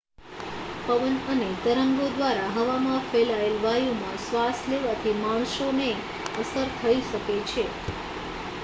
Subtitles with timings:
[0.85, 5.89] પવન અને તરંગો દ્વારા હવામાં ફેલાયેલ વાયુમાં શ્વાસ લેવાથી માણસોને
[6.39, 7.63] અસર થઈ શકે છે